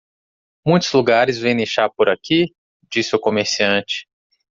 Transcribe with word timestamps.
"Muitos 0.65 0.91
lugares 0.93 1.37
vendem 1.37 1.63
chá 1.63 1.87
por 1.87 2.09
aqui?", 2.09 2.47
disse 2.91 3.15
o 3.15 3.19
comerciante. 3.19 4.07